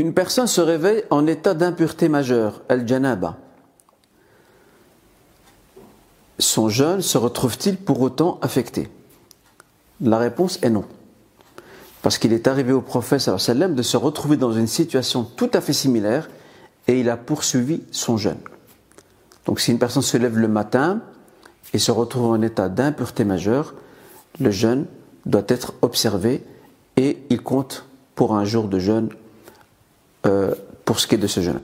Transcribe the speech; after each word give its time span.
Une 0.00 0.14
personne 0.14 0.46
se 0.46 0.62
réveille 0.62 1.04
en 1.10 1.26
état 1.26 1.52
d'impureté 1.52 2.08
majeure, 2.08 2.62
al-janaba. 2.70 3.36
Son 6.38 6.70
jeûne 6.70 7.02
se 7.02 7.18
retrouve-t-il 7.18 7.76
pour 7.76 8.00
autant 8.00 8.38
affecté? 8.40 8.88
La 10.00 10.16
réponse 10.16 10.58
est 10.62 10.70
non. 10.70 10.86
Parce 12.00 12.16
qu'il 12.16 12.32
est 12.32 12.46
arrivé 12.46 12.72
au 12.72 12.80
prophète 12.80 13.28
de 13.28 13.82
se 13.82 13.96
retrouver 13.98 14.38
dans 14.38 14.52
une 14.52 14.68
situation 14.68 15.22
tout 15.22 15.50
à 15.52 15.60
fait 15.60 15.74
similaire 15.74 16.30
et 16.88 16.98
il 16.98 17.10
a 17.10 17.18
poursuivi 17.18 17.82
son 17.90 18.16
jeûne. 18.16 18.40
Donc 19.44 19.60
si 19.60 19.70
une 19.70 19.78
personne 19.78 20.00
se 20.00 20.16
lève 20.16 20.38
le 20.38 20.48
matin 20.48 21.02
et 21.74 21.78
se 21.78 21.90
retrouve 21.90 22.30
en 22.30 22.40
état 22.40 22.70
d'impureté 22.70 23.24
majeure, 23.24 23.74
le 24.40 24.50
jeûne 24.50 24.86
doit 25.26 25.44
être 25.48 25.74
observé 25.82 26.42
et 26.96 27.18
il 27.28 27.42
compte 27.42 27.84
pour 28.14 28.34
un 28.34 28.46
jour 28.46 28.66
de 28.66 28.78
jeûne 28.78 29.10
pour 30.90 30.98
ce 30.98 31.06
qui 31.06 31.14
est 31.14 31.18
de 31.18 31.28
ce 31.28 31.40
jeûne. 31.40 31.60